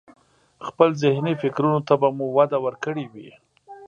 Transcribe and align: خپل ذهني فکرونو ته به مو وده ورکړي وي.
خپل 0.67 0.89
ذهني 1.03 1.33
فکرونو 1.41 1.79
ته 1.87 1.93
به 2.01 2.07
مو 2.17 2.27
وده 2.37 2.57
ورکړي 2.65 3.05
وي. 3.13 3.29